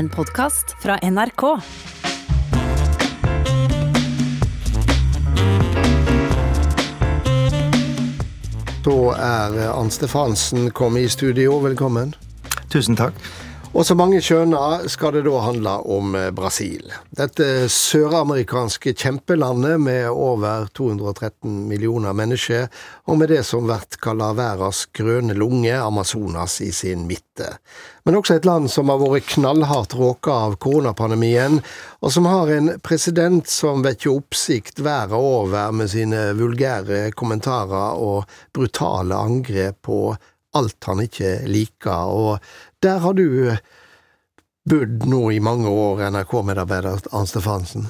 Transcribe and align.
En 0.00 0.08
podkast 0.08 0.76
fra 0.82 0.94
NRK. 1.02 1.42
Da 8.84 8.94
er 9.12 9.58
Ann 9.74 9.92
Stefansen 9.92 10.70
kommet 10.72 11.04
i 11.04 11.12
studio. 11.12 11.58
Velkommen. 11.60 12.14
Tusen 12.72 12.96
takk. 12.96 13.20
Og 13.70 13.84
som 13.86 14.00
mange 14.00 14.18
skjønner, 14.18 14.88
skal 14.90 15.12
det 15.14 15.20
da 15.28 15.40
handle 15.44 15.72
om 15.94 16.16
eh, 16.18 16.32
Brasil. 16.34 16.88
Dette 17.14 17.68
søramerikanske 17.70 18.96
kjempelandet 18.98 19.78
med 19.78 20.08
over 20.10 20.66
213 20.74 21.68
millioner 21.70 22.16
mennesker, 22.18 22.66
og 23.06 23.20
med 23.20 23.30
det 23.30 23.44
som 23.46 23.68
blir 23.68 23.84
kalla 24.02 24.32
verdens 24.34 24.88
grønne 24.90 25.36
lunge, 25.38 25.70
Amazonas, 25.78 26.56
i 26.66 26.72
sin 26.74 27.04
midte. 27.06 27.52
Men 28.02 28.18
også 28.18 28.40
et 28.40 28.48
land 28.48 28.66
som 28.74 28.90
har 28.90 28.98
vært 29.04 29.30
knallhardt 29.36 29.94
råka 29.94 30.34
av 30.48 30.58
koronapandemien, 30.58 31.60
og 32.02 32.10
som 32.10 32.26
har 32.26 32.50
en 32.50 32.72
president 32.82 33.46
som 33.46 33.86
vekker 33.86 34.16
oppsikt 34.16 34.82
verden 34.82 35.14
over 35.14 35.70
med 35.70 35.94
sine 35.94 36.32
vulgære 36.34 37.12
kommentarer 37.14 38.02
og 38.02 38.26
brutale 38.50 39.14
angrep 39.30 39.78
på 39.86 40.02
alt 40.56 40.88
han 40.88 41.02
ikke 41.04 41.40
liker, 41.50 42.10
og 42.10 42.38
der 42.82 43.02
har 43.04 43.16
du 43.16 43.26
bodd 44.70 45.06
nå 45.08 45.22
i 45.34 45.42
mange 45.42 45.70
år, 45.70 46.06
NRK-medarbeider 46.10 47.06
Arnt 47.12 47.30
Stefansen. 47.32 47.88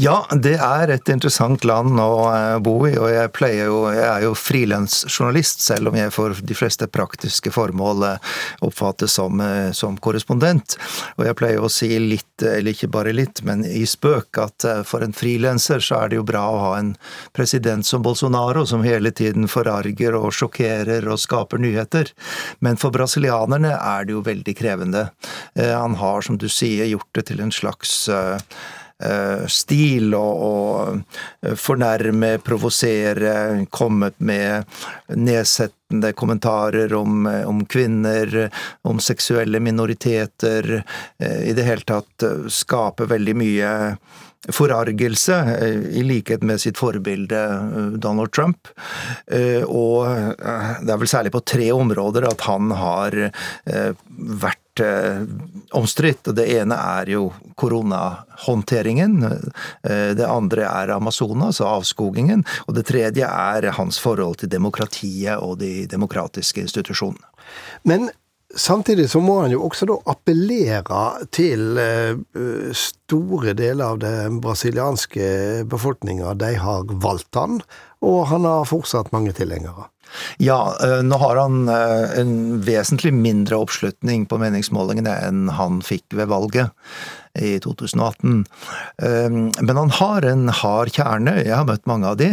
Ja, 0.00 0.24
det 0.32 0.54
er 0.56 0.88
et 0.94 1.08
interessant 1.12 1.66
land 1.68 1.98
å 2.00 2.24
eh, 2.32 2.56
bo 2.64 2.74
i, 2.88 2.94
og 2.96 3.10
jeg, 3.12 3.28
jo, 3.58 3.78
jeg 3.92 4.06
er 4.08 4.24
jo 4.24 4.32
frilansjournalist, 4.38 5.60
selv 5.60 5.90
om 5.90 5.98
jeg 5.98 6.12
for 6.14 6.32
de 6.32 6.56
fleste 6.56 6.88
praktiske 6.88 7.52
formål 7.52 8.06
eh, 8.08 8.32
oppfattes 8.64 9.18
som, 9.18 9.40
eh, 9.44 9.68
som, 9.76 9.98
korrespondent. 10.02 10.78
Og 11.18 11.26
jeg 11.28 11.36
pleier 11.38 11.60
å 11.60 11.70
si 11.72 11.90
litt, 12.00 12.40
eller 12.40 12.72
ikke 12.72 12.90
bare 12.92 13.12
litt, 13.12 13.44
men 13.44 13.66
i 13.68 13.84
spøk, 13.88 14.40
at 14.40 14.66
for 14.88 15.04
en 15.04 15.12
frilanser 15.16 15.82
så 15.84 16.00
er 16.00 16.12
det 16.12 16.20
jo 16.20 16.26
bra 16.26 16.42
å 16.48 16.60
ha 16.62 16.72
en 16.78 16.94
president 17.36 17.86
som 17.86 18.02
Bolsonaro, 18.04 18.64
som 18.66 18.86
hele 18.86 19.12
tiden 19.12 19.48
forarger 19.50 20.16
og 20.16 20.32
sjokkerer 20.34 21.06
og 21.12 21.20
skaper 21.20 21.60
nyheter. 21.60 22.14
Men 22.64 22.80
for 22.80 22.94
brasilianerne 22.94 23.76
er 23.76 24.08
det 24.08 24.16
jo 24.16 24.24
veldig 24.24 24.56
krevende. 24.58 25.08
Han 25.58 25.98
har, 26.00 26.24
som 26.24 26.38
du 26.40 26.48
sier, 26.50 26.88
gjort 26.88 27.10
det 27.18 27.28
til 27.28 27.42
en 27.44 27.52
slags 27.54 28.08
stil 29.50 30.14
og, 30.16 30.42
og 30.46 30.98
eh, 31.42 31.54
fornærme, 31.58 32.36
provosere, 32.44 33.34
komme 33.70 34.12
med 34.18 34.66
nedsettende 35.16 36.12
kommentarer 36.16 36.94
om, 36.96 37.26
eh, 37.26 37.44
om, 37.48 37.64
kvinner, 37.66 38.48
om 38.88 39.00
seksuelle 39.02 39.60
minoriteter, 39.60 40.82
i 41.22 41.52
det 41.54 41.64
hele 41.66 41.86
tatt 41.86 42.24
skape 42.52 43.06
veldig 43.10 43.34
mye 43.38 43.72
forargelse, 44.52 45.36
i 45.94 46.02
likhet 46.02 46.42
med 46.42 46.58
sitt 46.58 46.80
forbilde 46.80 47.42
Donald 48.02 48.32
Trump. 48.34 48.72
Og 49.70 50.08
det 50.42 50.90
er 50.90 50.98
vel 50.98 51.10
særlig 51.10 51.30
på 51.36 51.44
tre 51.46 51.68
områder 51.76 52.26
at 52.26 52.42
han 52.48 52.74
har 52.74 53.18
vært 54.42 54.61
eh, 54.80 55.22
omstridt. 55.76 56.30
Det 56.36 56.46
ene 56.54 56.78
er 56.78 57.12
jo 57.12 57.26
koronahåndteringen. 57.60 59.18
Eh, 59.26 60.14
det 60.16 60.28
andre 60.28 60.66
er 60.70 60.94
Amazonas 60.96 61.60
og 61.60 61.82
avskogingen. 61.82 62.46
Og 62.66 62.78
det 62.78 62.86
tredje 62.88 63.28
er 63.28 63.70
hans 63.76 64.00
forhold 64.00 64.40
til 64.42 64.52
demokratiet 64.52 65.36
og 65.38 65.58
de 65.60 65.86
demokratiske 65.90 66.64
institusjonene. 66.64 67.28
Men 67.84 68.10
Samtidig 68.52 69.06
så 69.10 69.20
må 69.24 69.38
han 69.40 69.52
jo 69.54 69.62
også 69.64 69.86
da 69.88 69.94
appellere 70.12 71.24
til 71.32 71.78
eh, 71.80 72.18
store 72.76 73.54
deler 73.56 73.94
av 73.94 74.02
den 74.02 74.42
brasilianske 74.44 75.64
befolkninga. 75.72 76.34
De 76.36 76.52
har 76.60 76.84
valgt 77.00 77.38
han, 77.40 77.62
og 78.04 78.26
han 78.28 78.44
har 78.44 78.68
fortsatt 78.68 79.08
mange 79.16 79.32
tilhengere. 79.38 79.88
Ja, 80.42 80.76
eh, 80.82 81.00
nå 81.02 81.16
har 81.16 81.36
han 81.36 81.68
eh, 81.68 82.20
en 82.20 82.60
vesentlig 82.64 83.14
mindre 83.14 83.60
oppslutning 83.62 84.26
på 84.26 84.38
meningsmålingene 84.42 85.16
enn 85.26 85.48
han 85.56 85.82
fikk 85.84 86.16
ved 86.18 86.30
valget 86.32 86.72
i 87.38 87.54
2018. 87.64 88.42
Eh, 89.02 89.38
men 89.64 89.80
han 89.80 89.94
har 89.98 90.26
en 90.28 90.48
hard 90.52 90.92
kjerne, 90.92 91.38
jeg 91.40 91.56
har 91.56 91.68
møtt 91.68 91.88
mange 91.88 92.10
av 92.10 92.18
de, 92.20 92.30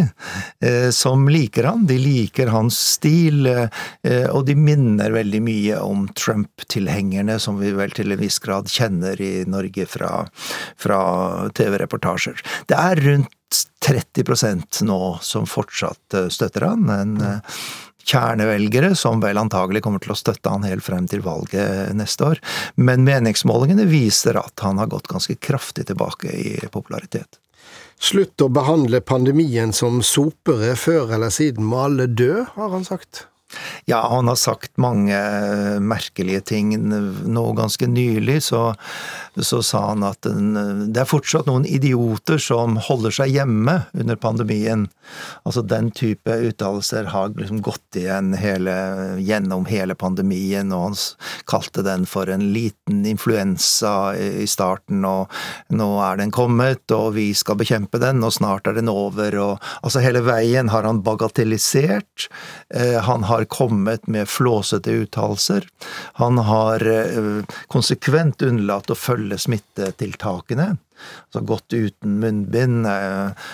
som 0.95 1.28
liker 1.31 1.69
han. 1.69 1.85
De 1.88 1.95
liker 2.01 2.51
hans 2.51 2.75
stil, 2.97 3.47
og 3.47 4.41
de 4.47 4.56
minner 4.59 5.13
veldig 5.13 5.41
mye 5.45 5.79
om 5.79 6.07
Trump-tilhengerne, 6.19 7.39
som 7.39 7.59
vi 7.62 7.72
vel 7.78 7.95
til 7.95 8.12
en 8.12 8.19
viss 8.19 8.41
grad 8.44 8.69
kjenner 8.72 9.19
i 9.23 9.45
Norge 9.47 9.88
fra, 9.89 10.12
fra 10.79 11.01
TV-reportasjer. 11.56 12.44
Det 12.68 12.79
er 12.79 13.03
rundt 13.07 13.38
30% 13.85 14.83
nå 14.87 15.19
som 15.25 15.47
fortsatt 15.49 16.17
eh, 16.17 16.27
støtter 16.33 16.67
han. 16.67 16.89
En 16.93 17.15
eh, 17.21 17.59
kjernevelgere 18.09 18.95
som 18.95 19.21
vel 19.21 19.37
antagelig 19.37 19.83
kommer 19.85 20.01
til 20.03 20.13
å 20.13 20.17
støtte 20.17 20.51
han 20.51 20.65
helt 20.67 20.85
frem 20.85 21.07
til 21.09 21.21
valget 21.25 21.93
neste 21.97 22.31
år. 22.31 22.41
Men 22.75 23.05
meningsmålingene 23.07 23.85
viser 23.89 24.39
at 24.41 24.65
han 24.65 24.81
har 24.81 24.89
gått 24.91 25.11
ganske 25.11 25.35
kraftig 25.35 25.88
tilbake 25.89 26.33
i 26.33 26.55
popularitet. 26.71 27.39
Slutt 27.99 28.39
å 28.41 28.47
behandle 28.47 29.01
pandemien 29.03 29.73
som 29.75 29.99
sopere. 30.05 30.71
Før 30.79 31.11
eller 31.17 31.33
siden 31.35 31.67
må 31.67 31.83
alle 31.89 32.07
dø, 32.07 32.45
har 32.55 32.71
han 32.71 32.88
sagt. 32.88 33.25
Ja, 33.89 34.01
han 34.09 34.27
har 34.27 34.37
sagt 34.39 34.77
mange 34.77 35.17
merkelige 35.81 36.41
ting. 36.53 36.73
Nå 36.79 37.45
ganske 37.57 37.87
nylig 37.89 38.43
så, 38.43 38.73
så 39.35 39.61
sa 39.65 39.87
han 39.89 40.05
at 40.05 40.21
den, 40.27 40.53
det 40.93 41.03
er 41.03 41.09
fortsatt 41.09 41.49
noen 41.49 41.65
idioter 41.65 42.38
som 42.41 42.77
holder 42.89 43.15
seg 43.21 43.33
hjemme 43.33 43.79
under 43.97 44.19
pandemien. 44.19 44.88
Altså 45.43 45.63
den 45.65 45.89
type 45.95 46.35
uttalelser 46.49 47.09
har 47.13 47.33
liksom 47.33 47.63
gått 47.65 47.97
igjen 47.97 48.33
hele, 48.38 48.75
gjennom 49.23 49.65
hele 49.69 49.97
pandemien, 49.97 50.71
og 50.75 50.89
han 50.89 50.99
kalte 51.49 51.83
den 51.85 52.05
for 52.09 52.29
en 52.29 52.49
liten 52.53 53.01
influensa 53.09 54.13
i 54.15 54.47
starten, 54.49 55.03
og 55.07 55.33
nå 55.73 55.89
er 56.05 56.21
den 56.21 56.33
kommet, 56.35 56.85
og 56.95 57.15
vi 57.17 57.31
skal 57.38 57.57
bekjempe 57.59 58.01
den, 58.01 58.21
og 58.25 58.35
snart 58.35 58.69
er 58.69 58.77
den 58.77 58.91
over, 58.91 59.35
og 59.41 59.69
altså 59.81 60.03
hele 60.03 60.21
veien 60.27 60.69
har 60.73 60.85
han 60.88 61.01
bagatellisert. 61.05 62.29
Eh, 62.73 62.97
han 63.05 63.25
har 63.29 63.38
har 63.39 63.45
kommet 63.45 64.07
med 64.07 64.29
flåsete 64.29 64.91
uttalelser. 64.91 65.67
Han 66.19 66.38
har 66.38 66.83
eh, 66.88 67.55
konsekvent 67.72 68.41
unnlatt 68.41 68.91
å 68.91 68.97
følge 68.97 69.39
smittetiltakene. 69.39 70.75
Altså 71.29 71.41
gått 71.47 71.73
uten 71.73 72.17
munnbind, 72.19 72.88
eh, 72.91 73.53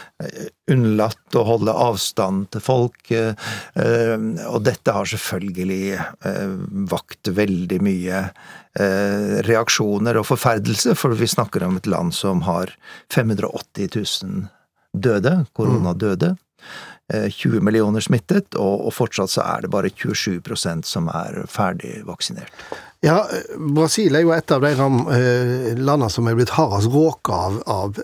unnlatt 0.73 1.37
å 1.37 1.45
holde 1.45 1.75
avstand 1.85 2.49
til 2.55 2.63
folk. 2.65 3.11
Eh, 3.13 4.17
og 4.49 4.59
dette 4.65 4.95
har 4.95 5.09
selvfølgelig 5.09 5.99
vakt 6.89 7.29
veldig 7.35 7.81
mye 7.85 8.27
reaksjoner 8.75 10.17
og 10.19 10.25
forferdelse, 10.27 10.97
for 10.99 11.15
vi 11.15 11.29
snakker 11.31 11.63
om 11.63 11.77
et 11.79 11.87
land 11.87 12.11
som 12.17 12.41
har 12.43 12.73
580 13.13 13.93
000 13.95 14.49
døde, 15.05 15.37
koronadøde. 15.55 16.33
20 17.13 17.57
eh, 17.57 17.61
millioner 17.61 18.01
smittet, 18.01 18.55
og, 18.57 18.89
fortsatt 18.93 19.29
så 19.29 19.43
er 19.45 19.65
det 19.65 19.71
bare 19.73 19.91
27% 19.93 20.87
som 20.89 21.09
er 21.13 21.43
ferdig 21.51 21.99
vaksinert. 22.07 22.53
Ja, 23.03 23.27
Brasil 23.75 24.15
er 24.15 24.23
jo 24.23 24.31
et 24.33 24.51
av 24.55 24.63
de 24.63 24.71
eh, 24.71 25.75
landene 25.77 26.07
som 26.09 26.29
er 26.29 26.37
blitt 26.37 26.53
hardest 26.55 26.89
råka 26.93 27.35
av, 27.35 27.59
av, 27.69 27.99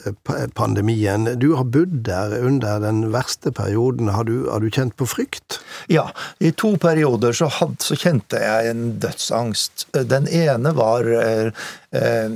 pandemien. 0.57 1.29
Du 1.39 1.53
har 1.55 1.65
bodd 1.71 2.01
der 2.05 2.35
under 2.41 2.81
den 2.83 3.05
verste 3.13 3.53
perioden. 3.55 4.11
Har 4.13 4.27
du, 4.27 4.49
har 4.51 4.61
du 4.61 4.69
kjent 4.69 4.97
på 4.99 5.07
frykt? 5.09 5.61
Ja, 5.89 6.09
i 6.39 6.51
to 6.51 6.75
perioder 6.81 7.33
så, 7.33 7.49
had, 7.49 7.79
så, 7.81 7.97
kjente 7.97 8.43
jeg 8.43 8.73
en 8.73 8.85
dødsangst. 9.01 9.87
Den 10.11 10.27
ene 10.27 10.75
var 10.77 11.07
eh, 11.07 11.65
eh 11.95 12.29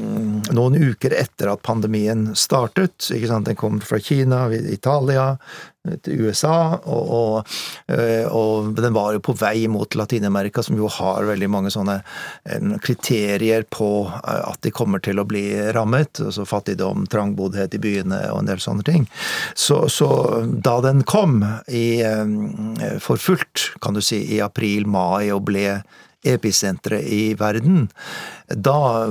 noen 0.55 0.75
uker 0.79 1.13
etter 1.15 1.51
at 1.53 1.63
pandemien 1.63 2.31
startet. 2.35 3.11
ikke 3.11 3.29
sant? 3.29 3.51
Den 3.51 3.59
kom 3.59 3.79
fra 3.83 3.99
Kina, 3.99 4.47
Italia, 4.55 5.35
til 6.03 6.25
USA, 6.25 6.79
og, 6.89 7.11
og, 7.15 7.55
eh, 7.91 8.25
og, 8.25 8.73
den 8.77 8.95
var 8.95 9.15
jo 9.15 9.23
på 9.23 9.35
vei 9.37 9.67
mot 9.71 9.97
Latin-Amerika, 9.97 10.63
som 10.65 10.77
jo 10.79 10.89
har 10.91 11.27
veldig 11.29 11.49
mange 11.51 11.71
sånne 11.73 11.99
kriterier 12.83 13.65
på 13.73 13.89
eh, 14.11 14.41
at 14.51 14.61
de 14.61 14.71
kommer 14.71 15.01
til 15.03 15.19
å 15.19 15.27
bli 15.27 15.47
rammet. 15.75 16.21
altså 16.21 16.45
Fattigdom, 16.45 17.07
trangboddhet 17.11 17.75
i 17.75 17.81
byene 17.81 18.21
og 18.31 18.43
en 18.43 18.51
del 18.51 18.63
sånne 18.63 18.85
ting. 18.85 19.07
Så, 19.53 19.85
så 19.89 20.09
da 20.45 20.79
den 20.85 21.03
kom 21.03 21.41
i, 21.67 22.01
for 23.01 23.21
fullt, 23.21 23.71
kan 23.81 23.97
du 23.97 24.01
si, 24.03 24.21
i 24.35 24.41
april-mai 24.43 25.31
og 25.33 25.47
ble 25.49 25.67
episenteret 26.25 27.05
i 27.05 27.33
verden, 27.39 27.87
da, 28.47 29.07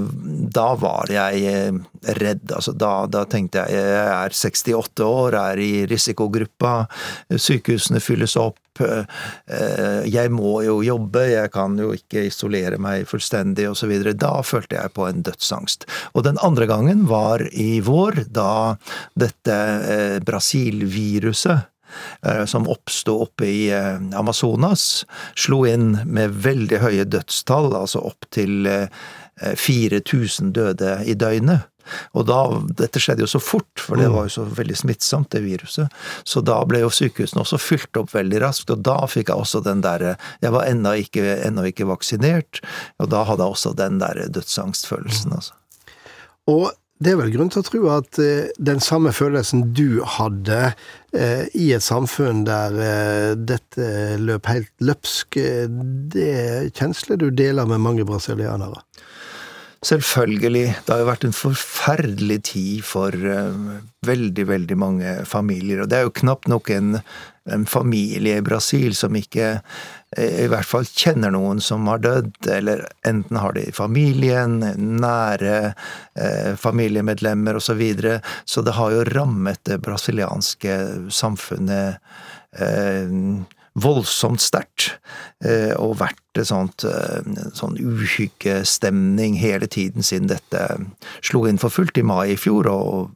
da, 0.55 0.67
var 0.79 1.11
jeg 1.11 1.41
eh, 1.51 1.79
redd. 2.21 2.53
Altså, 2.55 2.75
da, 2.79 3.07
da, 3.11 3.25
tenkte 3.27 3.65
jeg 3.65 3.81
jeg 3.81 4.05
er 4.07 4.37
68 4.37 5.03
år, 5.07 5.39
er 5.41 5.63
i 5.63 5.73
risikogruppa, 5.91 6.85
sykehusene 7.31 8.03
fylles 8.03 8.37
opp, 8.41 8.61
Jeg 8.75 10.31
må 10.35 10.57
jo 10.67 10.81
jobbe, 10.83 11.21
jeg 11.31 11.51
kan 11.55 11.77
jo 11.79 11.93
ikke 11.95 12.25
isolere 12.27 12.75
meg 12.83 13.05
fullstendig 13.07 13.69
osv. 13.71 13.93
Da 14.19 14.33
følte 14.43 14.81
jeg 14.81 14.91
på 14.97 15.07
en 15.07 15.23
dødsangst. 15.23 15.87
Og 16.19 16.25
den 16.27 16.41
andre 16.43 16.67
gangen 16.67 17.05
var 17.07 17.45
i 17.53 17.79
vår, 17.87 18.25
da 18.35 18.75
dette 19.15 19.61
Brasil-viruset 20.27 21.71
som 22.51 22.69
oppsto 22.71 23.19
oppe 23.27 23.49
i 23.49 23.61
Amazonas, 24.17 25.05
slo 25.39 25.65
inn 25.69 25.99
med 26.05 26.37
veldig 26.45 26.81
høye 26.83 27.05
dødstall, 27.09 27.73
altså 27.77 28.03
opp 28.09 28.29
til 28.35 28.69
4000 29.41 30.55
døde 30.55 30.97
i 31.09 31.17
døgnet. 31.19 31.69
Og 32.17 32.27
da, 32.29 32.39
Dette 32.79 33.01
skjedde 33.03 33.25
jo 33.25 33.31
så 33.31 33.41
fort, 33.43 33.73
for 33.81 34.01
det 34.01 34.09
mm. 34.09 34.15
var 34.17 34.29
jo 34.29 34.35
så 34.37 34.45
veldig 34.59 34.77
smittsomt, 34.79 35.31
det 35.35 35.43
viruset. 35.45 35.93
Så 36.25 36.43
da 36.45 36.61
ble 36.69 36.81
jo 36.85 36.93
sykehusene 36.93 37.45
også 37.45 37.61
fylt 37.61 38.01
opp 38.01 38.15
veldig 38.15 38.41
raskt, 38.45 38.73
og 38.73 38.85
da 38.87 38.97
fikk 39.11 39.33
jeg 39.33 39.45
også 39.45 39.63
den 39.65 39.85
derre 39.85 40.17
Jeg 40.43 40.55
var 40.55 40.69
ennå 40.69 40.95
ikke, 41.05 41.27
ennå 41.45 41.67
ikke 41.71 41.89
vaksinert, 41.89 42.63
og 43.03 43.11
da 43.13 43.25
hadde 43.29 43.45
jeg 43.45 43.59
også 43.59 43.75
den 43.79 44.01
der 44.03 44.25
dødsangstfølelsen, 44.33 45.35
mm. 45.35 45.37
altså. 45.41 45.61
Og 46.51 46.73
det 47.03 47.11
er 47.11 47.19
vel 47.19 47.33
grunn 47.35 47.51
til 47.51 47.61
å 47.61 47.67
tro 47.67 47.81
at 47.91 48.19
eh, 48.23 48.53
den 48.63 48.79
samme 48.83 49.11
følelsen 49.15 49.65
du 49.75 50.01
hadde 50.17 50.61
eh, 51.11 51.49
i 51.59 51.73
et 51.75 51.83
samfunn 51.83 52.45
der 52.47 52.77
eh, 52.79 53.31
dette 53.35 53.89
løp 54.23 54.47
helt 54.47 54.71
løpsk, 54.79 55.41
det 56.15 56.29
er 56.31 56.71
kjensler 56.71 57.19
du 57.19 57.31
deler 57.35 57.67
med 57.67 57.83
mange 57.83 58.07
brasilianere? 58.07 58.85
Selvfølgelig. 59.85 60.65
Det 60.87 60.93
har 60.93 61.03
jo 61.03 61.11
vært 61.11 61.27
en 61.29 61.37
forferdelig 61.37 62.39
tid 62.49 62.85
for 62.89 63.13
uh, 63.13 63.83
veldig, 64.07 64.47
veldig 64.49 64.79
mange 64.81 65.13
familier. 65.29 65.83
Og 65.83 65.91
det 65.91 65.99
er 65.99 66.07
jo 66.07 66.15
knapt 66.23 66.49
nok 66.49 66.71
en, 66.73 66.99
en 67.53 67.67
familie 67.69 68.39
i 68.41 68.45
Brasil 68.45 68.97
som 68.97 69.17
ikke 69.19 69.51
uh, 69.61 70.41
i 70.45 70.49
hvert 70.49 70.69
fall 70.69 70.89
kjenner 70.89 71.35
noen 71.35 71.61
som 71.65 71.85
har 71.91 72.01
dødd, 72.01 72.49
eller 72.55 72.87
enten 73.05 73.41
har 73.43 73.57
det 73.57 73.67
i 73.69 73.75
familien, 73.77 74.61
nære 75.03 75.57
eh, 75.67 76.53
familiemedlemmer 76.61 77.59
osv. 77.59 77.67
Så, 77.67 77.75
videre. 77.75 78.21
så 78.45 78.63
det 78.63 78.77
har 78.79 78.95
jo 78.95 79.05
rammet 79.11 79.59
det 79.67 79.81
brasilianske 79.83 80.77
samfunnet 81.11 81.99
voldsomt 83.75 84.43
sterkt, 84.43 84.95
og 85.77 85.99
vært 86.01 86.25
en 86.39 86.47
sånt, 86.47 86.85
eh, 86.85 87.23
sånn 87.55 87.77
uhyggestemning 87.79 89.37
hele 89.39 89.67
tiden 89.71 90.03
siden 90.03 90.29
dette 90.31 90.63
slo 91.25 91.45
inn 91.49 91.61
for 91.61 91.73
fullt 91.73 91.99
i 91.99 92.05
mai 92.07 92.33
i 92.33 92.39
fjor. 92.39 92.67
og 92.71 93.11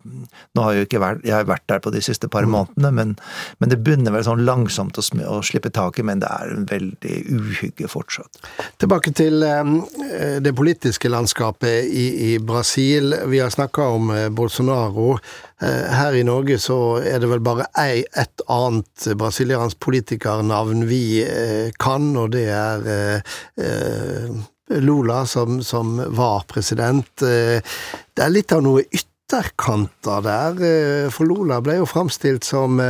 Nå 0.55 0.63
har 0.63 0.79
jeg 0.79 1.01
vært, 1.01 1.25
jeg 1.25 1.35
har 1.35 1.49
vært 1.49 1.67
der 1.69 1.83
på 1.83 1.93
de 1.95 2.03
siste 2.05 2.29
par 2.29 2.47
mm. 2.47 2.55
månedene, 2.55 2.93
men, 2.95 3.17
men 3.59 3.73
det 3.73 3.81
begynner 3.83 4.15
vel 4.15 4.27
sånn 4.27 4.45
langsomt 4.47 4.99
å, 4.99 5.05
å 5.27 5.41
slippe 5.43 5.73
taket, 5.75 6.05
men 6.05 6.23
det 6.23 6.31
er 6.31 6.55
en 6.55 6.69
veldig 6.69 7.19
uhygge 7.35 7.91
fortsatt. 7.91 8.41
Tilbake 8.79 9.15
til 9.19 9.43
eh, 9.47 10.39
det 10.45 10.55
politiske 10.59 11.11
landskapet 11.11 11.89
i, 11.91 12.09
i 12.35 12.39
Brasil. 12.39 13.17
Vi 13.27 13.43
har 13.43 13.55
snakka 13.55 13.91
om 13.99 14.15
eh, 14.15 14.29
Bolsonaro. 14.31 15.19
Her 15.61 16.15
i 16.15 16.23
Norge 16.23 16.55
så 16.63 17.01
er 17.03 17.19
det 17.19 17.29
vel 17.33 17.43
bare 17.43 17.65
ei, 17.83 18.05
et 18.15 18.45
annet 18.47 19.09
brasiliansk 19.19 19.81
politikernavn 19.83 20.85
vi 20.87 21.25
kan, 21.83 22.13
og 22.15 22.31
det 22.37 22.45
er 22.55 23.23
Eh, 24.71 24.81
Lula, 24.81 25.27
som, 25.27 25.63
som, 25.63 26.15
var 26.17 26.41
president. 26.41 27.23
Eh, 27.23 27.63
det 28.15 28.25
er 28.25 28.33
litt 28.33 28.53
av 28.53 28.63
noe 28.65 28.85
ytterkanter 28.85 30.25
der, 30.25 30.61
eh, 30.65 31.07
for 31.13 31.29
Lola 31.29 31.61
ble 31.65 31.79
jo 31.81 31.89
framstilt 31.89 32.45
som 32.45 32.81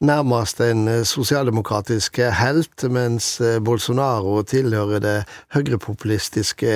nærmest 0.00 0.60
en 0.64 1.04
sosialdemokratisk 1.04 2.22
helt, 2.40 2.88
mens 2.88 3.34
Bolsonaro 3.64 4.40
tilhører 4.48 5.04
det 5.04 5.18
høyrepopulistiske 5.56 6.74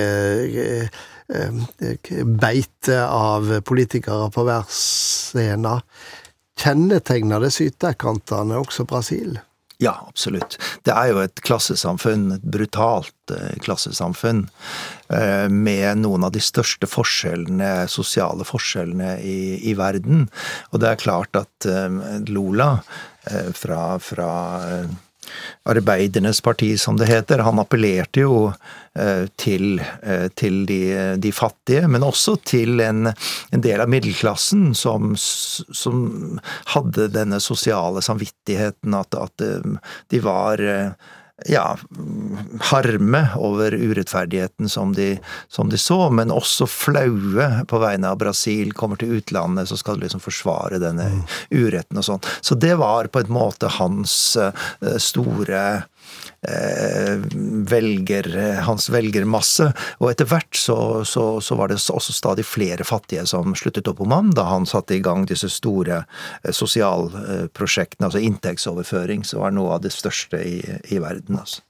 beitet 1.29 3.01
av 3.07 3.49
politikere 3.65 4.29
på 4.35 4.45
hver 4.47 4.69
scene. 4.69 5.79
Kjennetegner 6.61 7.43
disse 7.43 7.67
ytterkantene 7.71 8.61
også 8.61 8.87
Brasil? 8.89 9.39
Ja, 9.83 10.07
absolutt. 10.09 10.55
Det 10.87 10.93
er 10.95 11.11
jo 11.11 11.23
et 11.25 11.41
klassesamfunn, 11.45 12.29
et 12.37 12.45
brutalt 12.47 13.33
eh, 13.35 13.57
klassesamfunn, 13.65 14.45
eh, 15.11 15.49
med 15.51 16.05
noen 16.05 16.27
av 16.29 16.31
de 16.37 16.43
største 16.45 16.87
forskjellene, 16.89 17.89
sosiale 17.91 18.47
forskjellene 18.47 19.17
i, 19.27 19.39
i 19.67 19.75
verden. 19.79 20.29
Og 20.71 20.81
det 20.81 20.93
er 20.93 21.03
klart 21.03 21.41
at 21.41 21.69
eh, 21.69 21.99
Lola 22.31 22.77
fra, 23.57 23.97
fra 24.05 24.31
Arbeidernes 25.69 26.41
parti, 26.45 26.75
som 26.79 26.99
det 27.01 27.09
heter. 27.11 27.45
Han 27.47 27.61
appellerte 27.63 28.25
jo 28.25 28.37
eh, 28.51 29.27
til, 29.41 29.81
eh, 30.03 30.29
til 30.37 30.63
de, 30.69 30.81
de, 31.21 31.33
fattige, 31.33 31.89
men 31.89 32.07
også 32.07 32.37
til 32.45 32.81
en, 32.85 33.09
en 33.09 33.65
del 33.65 33.83
av 33.85 33.91
middelklassen 33.93 34.73
som, 34.79 35.15
som, 35.17 36.05
hadde 36.75 37.11
denne 37.15 37.41
sosiale 37.43 38.03
samvittigheten, 38.05 38.97
at, 38.99 39.19
at 39.19 39.45
eh, 39.45 39.93
de 40.13 40.25
var 40.25 40.63
ja, 41.47 41.79
harme 42.71 43.29
over 43.37 43.75
urettferdigheten 43.75 44.69
som 44.69 44.93
de, 44.95 45.19
som 45.49 45.71
de, 45.71 45.79
så, 45.79 46.11
men 46.11 46.31
også 46.31 46.67
flaue 46.71 47.49
på 47.69 47.81
vegne 47.83 48.13
av 48.13 48.21
Brasil. 48.23 48.73
Kommer 48.73 49.01
til 49.01 49.19
utlandet, 49.19 49.69
så 49.69 49.79
skal 49.81 49.99
du 49.99 50.07
liksom 50.07 50.23
forsvare 50.23 50.79
denne 50.83 51.09
mm. 51.17 51.25
uretten 51.51 51.99
og 52.01 52.07
sånn. 52.07 52.31
Så 52.41 52.55
det 52.55 52.77
var 52.81 53.11
på 53.11 53.25
en 53.25 53.35
måte 53.35 53.73
hans 53.81 54.15
uh, 54.39 54.55
store 55.03 55.65
Eh, 55.65 55.94
velger, 57.69 58.27
hans 58.67 58.89
velgermasse. 58.93 59.71
Og 60.01 60.11
etter 60.11 60.29
hvert 60.29 60.57
så, 60.59 61.05
så, 61.09 61.41
så, 61.41 61.57
var 61.59 61.73
det 61.73 61.79
også 61.81 62.13
stadig 62.13 62.45
flere 62.47 62.85
fattige 62.85 63.25
som 63.29 63.55
sluttet 63.57 63.89
opp 63.89 64.03
om 64.05 64.13
ham 64.15 64.33
da 64.35 64.47
han 64.51 64.69
satte 64.69 64.97
i 64.97 65.03
gang 65.05 65.25
disse 65.29 65.49
store 65.53 66.03
eh, 66.43 66.53
sosialprosjektene, 66.53 68.09
altså 68.09 68.23
inntektsoverføring, 68.25 69.25
som 69.25 69.45
var 69.45 69.55
noe 69.57 69.77
av 69.79 69.85
det 69.85 69.95
største 69.95 70.41
i, 70.45 70.61
i 70.93 71.01
verden. 71.03 71.41
Altså. 71.41 71.65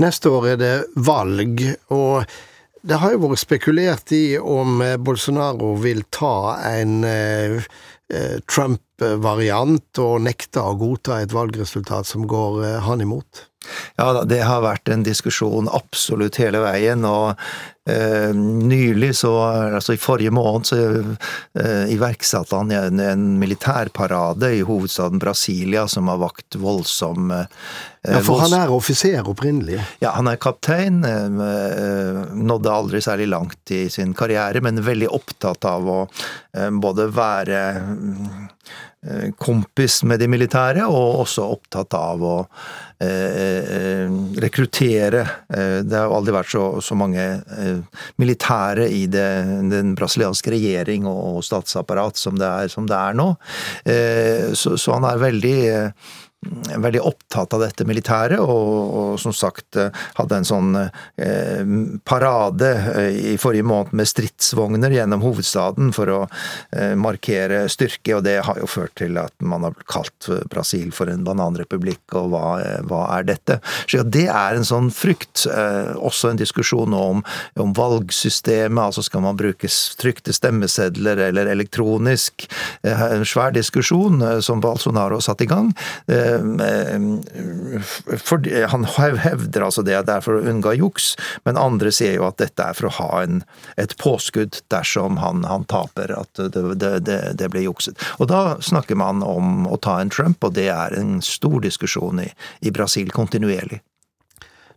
Neste 0.00 0.32
år 0.32 0.52
er 0.54 0.60
det 0.60 0.74
valg, 0.96 1.62
og 1.92 2.24
det 2.80 2.96
har 3.02 3.12
jo 3.12 3.26
vært 3.26 3.42
spekulert 3.42 4.12
i 4.16 4.38
om 4.40 4.80
Bolsonaro 5.04 5.74
vil 5.82 6.02
ta 6.12 6.56
en 6.70 7.04
eh, 7.04 7.60
Trump-variant 8.50 10.00
og 10.02 10.24
nekte 10.24 10.64
å 10.64 10.74
godta 10.80 11.20
et 11.20 11.34
valgresultat 11.36 12.08
som 12.08 12.24
går 12.28 12.64
han 12.88 13.04
imot. 13.04 13.49
Ja, 13.96 14.22
det 14.24 14.40
har 14.46 14.62
vært 14.64 14.88
en 14.88 15.04
diskusjon 15.04 15.68
absolutt 15.72 16.38
hele 16.40 16.62
veien, 16.62 17.04
og 17.04 17.36
eh, 17.90 18.32
nylig, 18.34 19.12
så, 19.20 19.34
altså 19.76 19.94
i 19.94 20.00
forrige 20.00 20.32
måned, 20.32 20.68
så 20.70 20.78
eh, 20.80 21.92
iverksatte 21.92 22.56
han 22.56 22.72
en, 22.72 23.02
en 23.04 23.26
militærparade 23.40 24.54
i 24.56 24.64
hovedstaden 24.66 25.20
Brasilia 25.20 25.84
som 25.92 26.08
har 26.08 26.22
vakt 26.22 26.56
voldsom 26.60 27.30
eh, 27.36 27.46
Ja, 28.08 28.22
For 28.24 28.40
han 28.40 28.56
er 28.56 28.72
offiser 28.72 29.26
opprinnelig? 29.28 29.76
Ja, 30.00 30.14
han 30.16 30.30
er 30.30 30.38
kaptein. 30.40 31.02
Nådde 31.04 32.72
aldri 32.72 33.02
særlig 33.04 33.26
langt 33.28 33.74
i 33.76 33.82
sin 33.92 34.14
karriere, 34.16 34.62
men 34.64 34.80
veldig 34.80 35.10
opptatt 35.12 35.68
av 35.68 35.84
å 35.84 35.98
både 36.80 37.10
være 37.12 37.60
kompis 39.40 40.02
med 40.04 40.20
de 40.20 40.26
militære, 40.28 40.84
og 40.84 41.22
også 41.22 41.46
opptatt 41.54 41.94
av 41.96 42.20
å 42.20 42.34
eh, 43.00 43.08
eh 43.08 44.16
rekruttere. 44.44 45.22
Eh, 45.48 45.78
det 45.86 45.96
har 45.96 46.12
aldri 46.12 46.34
vært 46.36 46.52
så, 46.52 46.64
så 46.84 46.96
mange 46.98 47.24
eh, 47.40 48.02
militære 48.20 48.90
i 48.92 49.06
det, 49.08 49.28
den 49.72 49.94
brasilianske 49.96 50.52
regjering 50.52 51.08
og, 51.08 51.40
statsapparat 51.44 52.20
som 52.20 52.36
det 52.36 52.46
er, 52.46 52.68
som 52.68 52.88
det 52.90 52.98
er 52.98 53.16
nå. 53.16 53.30
Eh, 53.88 54.52
så, 54.52 54.76
så, 54.76 54.98
han 54.98 55.08
er 55.08 55.24
veldig 55.24 55.58
veldig 56.40 57.00
opptatt 57.04 57.52
av 57.52 57.60
dette 57.60 57.84
militæret, 57.84 58.40
og, 58.40 58.68
og, 58.96 59.08
som 59.20 59.34
sagt 59.36 59.76
eh, 59.76 59.92
hadde 60.16 60.38
en 60.40 60.46
sånn 60.48 60.70
eh, 60.80 61.72
parade 62.08 62.70
eh, 62.94 63.18
i 63.32 63.36
forrige 63.40 63.66
måned 63.68 63.92
med 63.96 64.08
stridsvogner 64.08 64.94
gjennom 64.94 65.20
hovedstaden 65.20 65.92
for 65.92 66.12
å 66.14 66.20
eh, 66.72 66.94
markere 66.96 67.66
styrke, 67.68 68.14
og 68.16 68.24
det 68.24 68.38
har 68.46 68.60
jo 68.60 68.68
ført 68.70 68.96
til 69.02 69.20
at 69.20 69.34
man 69.44 69.66
har 69.68 69.76
kalt 69.84 70.30
Brasil 70.48 70.94
for 70.96 71.12
en 71.12 71.26
bananrepublikk, 71.26 72.16
og 72.16 72.32
hva, 72.32 72.46
eh, 72.64 72.80
hva 72.88 73.02
er 73.18 73.28
dette? 73.28 73.58
Så 73.84 74.00
det 74.08 74.26
er 74.32 74.56
en 74.56 74.66
sånn 74.66 74.88
frykt. 74.94 75.44
Eh, 75.44 75.92
også 76.00 76.32
en 76.32 76.40
diskusjon 76.40 76.96
om, 76.96 77.20
om 77.60 77.76
valgsystemet, 77.76 78.80
altså 78.80 79.04
skal 79.04 79.26
man 79.26 79.36
bruke 79.36 79.68
trykte 80.00 80.32
stemmesedler 80.34 81.20
eller 81.28 81.52
elektronisk? 81.52 82.48
en 82.90 83.24
svær 83.28 83.52
diskusjon 83.54 84.22
som 84.44 84.60
Bolsonaro 84.62 85.18
satte 85.22 85.44
i 85.44 85.48
gang. 85.50 85.70
Eh, 86.10 86.29
for, 88.20 88.46
han 88.72 88.86
hevder 89.24 89.66
altså 89.66 89.84
det 89.86 89.98
er 90.00 90.24
for 90.24 90.38
å 90.38 90.44
unngå 90.50 90.74
juks, 90.78 91.12
men 91.48 91.60
andre 91.60 91.92
sier 91.94 92.16
jo 92.18 92.26
at 92.28 92.40
dette 92.42 92.64
er 92.64 92.78
for 92.78 92.90
å 92.90 92.94
ha 93.00 93.10
en, 93.24 93.42
et 93.80 93.96
påskudd 94.00 94.60
dersom 94.72 95.20
han, 95.22 95.44
han 95.48 95.66
taper, 95.70 96.14
at 96.16 96.40
det, 96.40 96.64
det, 96.80 96.94
det, 97.06 97.20
det, 97.40 97.50
blir 97.52 97.68
jukset. 97.68 97.98
Og 98.18 98.30
da 98.30 98.56
snakker 98.62 98.98
man 98.98 99.24
om 99.26 99.66
å 99.70 99.78
ta 99.82 100.00
en 100.00 100.12
Trump, 100.12 100.42
og 100.44 100.56
det 100.58 100.70
er 100.72 100.96
en 100.98 101.20
stor 101.24 101.60
diskusjon 101.64 102.22
i, 102.24 102.30
i 102.60 102.74
Brasil 102.74 103.12
kontinuerlig. 103.14 103.82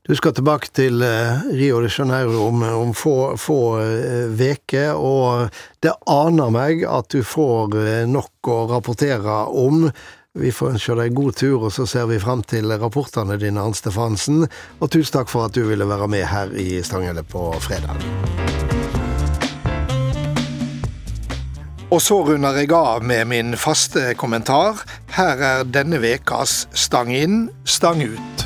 Du 0.03 0.11
skal 0.19 0.33
tilbake 0.35 0.67
til 0.75 0.99
eh, 0.99 1.45
Rio 1.55 1.77
de 1.79 1.87
Janeiro 1.87 2.41
om, 2.49 2.63
om 2.75 2.89
få, 2.91 3.31
uker, 3.39 4.89
eh, 4.89 4.97
og 4.99 5.47
det 5.79 5.93
aner 6.11 6.51
meg 6.51 6.83
at 6.83 7.07
du 7.13 7.21
får 7.23 7.77
eh, 7.79 8.01
nok 8.11 8.49
å 8.51 8.57
rapportere 8.73 9.37
om. 9.47 9.85
Vi 10.33 10.49
får 10.49 10.71
ønske 10.73 10.93
deg 10.97 11.13
god 11.13 11.35
tur, 11.37 11.63
og 11.67 11.71
så 11.75 11.83
ser 11.85 12.07
vi 12.09 12.15
frem 12.17 12.39
til 12.49 12.71
rapportene 12.81 13.35
dine, 13.37 13.61
Arnt 13.61 13.77
Stefansen. 13.77 14.47
Og 14.81 14.89
tusen 14.89 15.13
takk 15.13 15.29
for 15.29 15.45
at 15.45 15.53
du 15.53 15.61
ville 15.67 15.85
være 15.85 16.07
med 16.09 16.25
her 16.25 16.55
i 16.57 16.79
Stanghelle 16.81 17.21
på 17.21 17.51
fredag. 17.61 18.01
Og 21.93 22.01
så 22.01 22.17
runder 22.25 22.57
jeg 22.57 22.73
av 22.73 23.05
med 23.05 23.29
min 23.29 23.53
faste 23.61 24.15
kommentar. 24.17 24.81
Her 25.13 25.45
er 25.51 25.69
denne 25.69 26.01
vekas 26.01 26.63
Stang 26.73 27.13
inn, 27.13 27.51
stang 27.69 28.01
ut. 28.01 28.42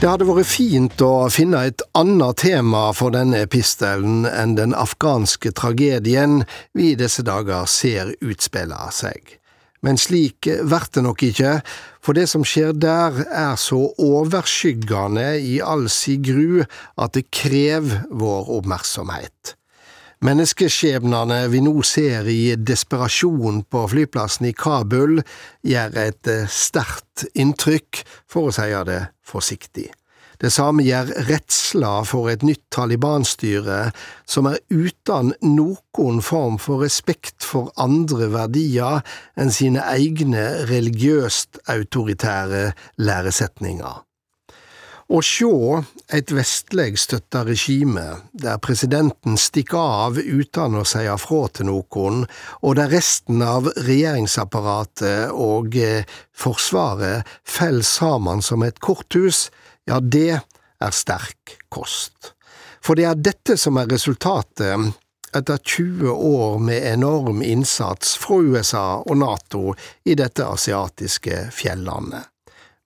Det 0.00 0.08
hadde 0.10 0.26
vært 0.26 0.50
fint 0.50 1.02
å 1.06 1.28
finne 1.32 1.60
et 1.68 1.82
annet 1.96 2.40
tema 2.42 2.88
for 2.96 3.14
denne 3.14 3.44
epistelen 3.46 4.26
enn 4.26 4.56
den 4.58 4.74
afghanske 4.74 5.54
tragedien 5.54 6.42
vi 6.74 6.90
i 6.92 6.98
disse 6.98 7.22
dager 7.24 7.68
ser 7.70 8.10
utspille 8.18 8.78
seg. 8.92 9.38
Men 9.84 10.00
slik 10.00 10.48
blir 10.48 10.86
det 10.92 11.02
nok 11.04 11.22
ikke, 11.28 11.58
for 12.02 12.16
det 12.16 12.26
som 12.32 12.44
skjer 12.44 12.72
der 12.74 13.22
er 13.28 13.58
så 13.60 13.80
overskyggende 14.00 15.26
i 15.44 15.58
all 15.62 15.86
si 15.92 16.16
gru 16.18 16.64
at 16.96 17.14
det 17.14 17.28
krever 17.30 18.08
vår 18.10 18.50
oppmerksomhet. 18.58 19.54
Menneskeskjebnene 20.24 21.42
vi 21.52 21.58
nå 21.60 21.82
ser 21.84 22.24
i 22.32 22.54
desperasjon 22.56 23.58
på 23.68 23.82
flyplassen 23.92 24.46
i 24.48 24.54
Kabul, 24.56 25.18
gjør 25.68 25.98
et 26.00 26.30
eh, 26.32 26.46
sterkt 26.48 27.26
inntrykk, 27.36 28.00
for 28.24 28.48
å 28.48 28.54
si 28.56 28.70
det 28.88 29.02
forsiktig. 29.20 29.90
Det 30.40 30.48
samme 30.48 30.86
gjør 30.86 31.12
redsla 31.28 31.92
for 32.08 32.30
et 32.32 32.40
nytt 32.40 32.64
Taliban-styre 32.72 33.90
som 34.24 34.48
er 34.48 34.56
uten 34.72 35.34
noen 35.44 36.24
form 36.24 36.56
for 36.56 36.80
respekt 36.80 37.44
for 37.44 37.68
andre 37.76 38.30
verdier 38.32 39.04
enn 39.36 39.52
sine 39.52 39.84
egne 39.92 40.64
religiøst 40.72 41.60
autoritære 41.68 42.70
læresetninger. 42.96 44.00
Å 45.04 45.20
sjå 45.20 45.82
et 46.16 46.30
vestleg 46.32 46.96
støtta 46.96 47.42
regime 47.44 48.04
der 48.32 48.56
presidenten 48.64 49.36
stikker 49.36 49.76
av 50.06 50.16
uten 50.16 50.78
å 50.80 50.84
si 50.88 51.02
fra 51.20 51.40
til 51.52 51.68
noen, 51.68 52.22
og 52.64 52.76
der 52.78 52.88
resten 52.88 53.42
av 53.44 53.68
regjeringsapparatet 53.76 55.34
og 55.36 55.76
eh, 55.76 56.08
Forsvaret 56.32 57.28
faller 57.44 57.84
sammen 57.84 58.40
som 58.42 58.64
et 58.64 58.80
korthus, 58.80 59.50
ja, 59.84 60.00
det 60.00 60.40
er 60.40 60.92
sterk 60.96 61.58
kost. 61.68 62.32
For 62.80 62.96
det 62.96 63.04
er 63.08 63.20
dette 63.20 63.58
som 63.60 63.76
er 63.80 63.90
resultatet 63.92 64.92
etter 65.34 65.58
20 65.58 66.08
år 66.14 66.58
med 66.64 66.86
enorm 66.94 67.42
innsats 67.42 68.16
fra 68.20 68.38
USA 68.40 68.86
og 69.02 69.18
NATO 69.20 69.74
i 70.04 70.16
dette 70.16 70.46
asiatiske 70.46 71.48
fjellandet. 71.52 72.24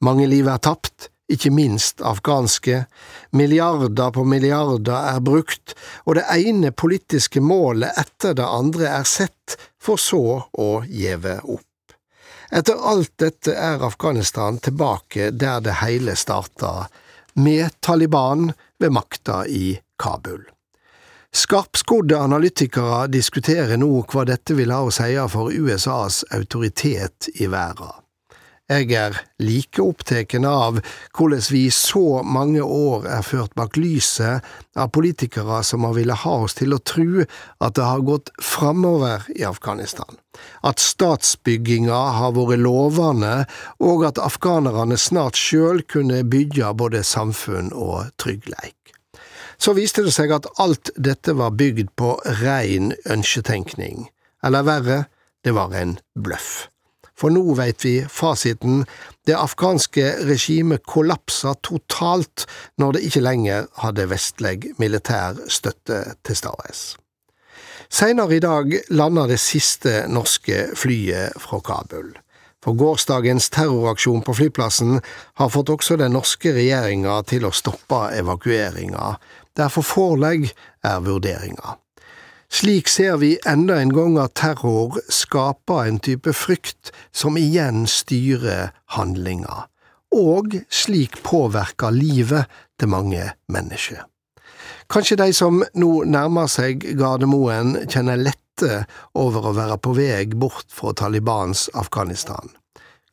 Mange 0.02 0.26
liv 0.30 0.46
er 0.48 0.62
tapt, 0.62 1.10
ikke 1.28 1.50
minst 1.52 2.00
afghanske, 2.00 2.84
milliarder 3.30 4.10
på 4.10 4.24
milliarder 4.24 5.14
er 5.14 5.20
brukt, 5.20 5.74
og 6.04 6.16
det 6.18 6.26
ene 6.34 6.72
politiske 6.72 7.42
målet 7.44 7.96
etter 8.00 8.36
det 8.38 8.46
andre 8.48 8.88
er 9.00 9.08
sett, 9.08 9.58
for 9.80 10.00
så 10.00 10.24
å 10.52 10.70
gjeve 10.88 11.38
opp. 11.44 11.64
Etter 12.50 12.80
alt 12.80 13.12
dette 13.20 13.52
er 13.52 13.84
Afghanistan 13.84 14.56
tilbake 14.58 15.30
der 15.36 15.60
det 15.60 15.80
hele 15.82 16.16
starta, 16.16 16.88
med 17.38 17.76
Taliban 17.80 18.52
ved 18.80 18.92
makta 18.92 19.44
i 19.46 19.78
Kabul. 20.00 20.46
Skarpskodde 21.34 22.16
analytikere 22.16 23.04
diskuterer 23.12 23.76
nå 23.76 23.90
hva 24.08 24.24
dette 24.26 24.56
vil 24.56 24.72
ha 24.72 24.80
å 24.86 24.92
si 24.94 25.12
for 25.28 25.52
USAs 25.52 26.24
autoritet 26.32 27.28
i 27.36 27.46
verden. 27.52 28.07
Jeg 28.68 28.90
er 28.92 29.14
like 29.40 29.80
opptatt 29.80 30.34
av 30.44 30.82
hvordan 31.16 31.44
vi 31.48 31.62
i 31.64 31.72
så 31.72 32.20
mange 32.20 32.60
år 32.60 33.06
er 33.08 33.24
ført 33.24 33.54
bak 33.56 33.78
lyset 33.80 34.44
av 34.76 34.90
politikere 34.92 35.62
som 35.64 35.86
har 35.88 35.96
ville 35.96 36.16
ha 36.24 36.34
oss 36.44 36.58
til 36.58 36.76
å 36.76 36.80
tro 36.84 37.24
at 37.24 37.78
det 37.80 37.86
har 37.88 38.04
gått 38.04 38.28
framover 38.44 39.24
i 39.32 39.46
Afghanistan, 39.48 40.20
at 40.60 40.84
statsbygginga 40.84 42.02
har 42.20 42.36
vært 42.36 42.60
lovende, 42.60 43.48
og 43.80 44.04
at 44.10 44.20
afghanerne 44.20 45.00
snart 45.00 45.40
sjøl 45.40 45.80
kunne 45.88 46.20
bygge 46.28 46.68
både 46.76 47.00
samfunn 47.00 47.72
og 47.72 48.12
tryggleik. 48.20 48.76
Så 49.56 49.72
viste 49.80 50.04
det 50.04 50.12
seg 50.12 50.36
at 50.36 50.46
alt 50.60 50.92
dette 50.92 51.32
var 51.40 51.56
bygd 51.56 51.96
på 51.96 52.18
rein 52.44 52.92
ønsketenkning, 53.08 54.10
eller 54.44 54.68
verre, 54.68 55.06
det 55.40 55.56
var 55.56 55.72
en 55.72 55.96
bløff 56.20 56.66
for 57.18 57.34
nå 57.34 57.56
veit 57.58 57.82
vi 57.84 57.96
fasiten, 58.10 58.84
det 59.26 59.36
afghanske 59.36 60.04
regimet 60.28 60.86
kollapsa 60.86 61.56
totalt 61.66 62.46
når 62.78 62.96
det 62.96 63.04
ikke 63.08 63.24
lenger 63.26 63.66
hadde 63.82 64.06
vestlig 64.12 64.72
militær 64.78 65.40
støtte 65.50 66.04
til 66.26 66.38
stades. 66.38 66.94
Seinere 67.88 68.36
i 68.36 68.44
dag 68.44 68.74
landa 68.92 69.26
det 69.26 69.40
siste 69.40 70.02
norske 70.12 70.68
flyet 70.76 71.36
fra 71.40 71.60
Kabul. 71.64 72.12
For 72.64 72.76
gårsdagens 72.76 73.48
terroraksjon 73.54 74.24
på 74.26 74.34
flyplassen 74.34 74.98
har 75.40 75.50
fått 75.54 75.70
også 75.72 75.96
den 76.00 76.12
norske 76.12 76.52
regjeringa 76.52 77.20
til 77.30 77.46
å 77.48 77.54
stoppe 77.54 78.08
evakueringa. 78.18 79.14
Derfor 79.56 79.86
forelegg 79.86 80.50
er 80.84 81.04
vurderinga. 81.06 81.78
Slik 82.48 82.88
ser 82.88 83.18
vi 83.20 83.36
enda 83.46 83.76
en 83.80 83.92
gang 83.92 84.16
at 84.18 84.34
terror 84.40 84.96
skaper 85.12 85.84
en 85.84 85.98
type 86.00 86.32
frykt 86.32 86.92
som 87.12 87.36
igjen 87.36 87.84
styrer 87.86 88.72
handlinga, 88.96 89.66
og 90.16 90.56
slik 90.72 91.20
påvirker 91.26 91.92
livet 91.92 92.48
til 92.80 92.88
mange 92.88 93.26
mennesker. 93.52 94.06
Kanskje 94.88 95.18
de 95.20 95.32
som 95.36 95.60
nå 95.76 95.90
nærmer 96.08 96.48
seg 96.48 96.86
Gardermoen 96.96 97.74
kjenner 97.84 98.16
lette 98.16 98.86
over 99.12 99.50
å 99.50 99.56
være 99.56 99.76
på 99.84 99.92
vei 99.98 100.24
bort 100.32 100.72
fra 100.72 100.94
Talibans 100.96 101.68
Afghanistan. 101.76 102.48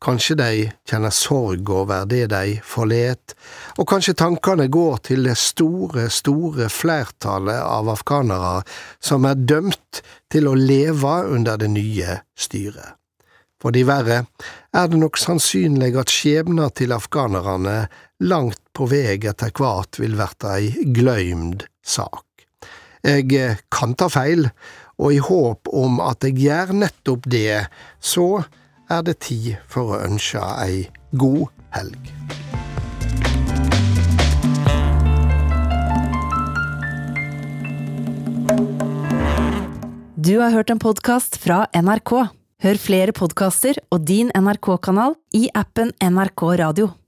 Kanskje 0.03 0.35
de 0.37 0.49
kjenner 0.89 1.13
sorg 1.15 1.69
over 1.71 2.03
det 2.09 2.25
de 2.33 2.57
forlet, 2.67 3.35
og 3.79 3.87
kanskje 3.89 4.17
tankene 4.19 4.67
går 4.71 4.99
til 5.07 5.23
det 5.29 5.37
store, 5.39 6.09
store 6.11 6.67
flertallet 6.69 7.61
av 7.63 7.89
afghanere 7.93 8.59
som 8.99 9.25
er 9.25 9.39
dømt 9.39 10.03
til 10.31 10.51
å 10.51 10.57
leve 10.59 11.15
under 11.31 11.57
det 11.61 11.71
nye 11.73 12.19
styret. 12.35 12.99
For 13.61 13.73
de 13.73 13.85
verre 13.87 14.25
er 14.75 14.89
det 14.91 14.99
nok 14.99 15.17
sannsynlig 15.17 15.95
at 15.97 16.11
skjebna 16.11 16.67
til 16.75 16.91
afghanerne 16.93 17.85
langt 18.27 18.61
på 18.75 18.85
vei 18.91 19.15
etter 19.15 19.53
hvert 19.55 19.97
vil 20.01 20.17
verte 20.19 20.51
ei 20.59 20.91
gløymd 20.93 21.65
sak. 21.81 22.21
Jeg 23.05 23.57
kan 23.73 23.95
ta 23.97 24.09
feil, 24.09 24.49
og 24.97 25.13
i 25.13 25.21
håp 25.21 25.69
om 25.73 25.99
at 26.03 26.25
jeg 26.25 26.39
gjør 26.43 26.75
nettopp 26.83 27.27
det, 27.29 27.65
så 27.99 28.45
er 28.89 29.05
det 29.05 29.19
tid 29.25 29.55
for 29.71 29.95
å 29.95 30.01
ønske 30.05 30.41
ei 30.61 30.85
god 31.17 31.47
helg. 31.75 32.11
Du 40.25 40.39
har 40.41 40.55
hørt 40.55 40.71
en 40.73 40.81
podkast 40.81 41.37
fra 41.37 41.67
NRK. 41.77 42.15
Hør 42.65 42.79
flere 42.81 43.13
podkaster 43.13 43.77
og 43.93 44.07
din 44.09 44.31
NRK-kanal 44.33 45.13
i 45.37 45.49
appen 45.53 45.93
NRK 46.01 46.47
Radio. 46.63 46.95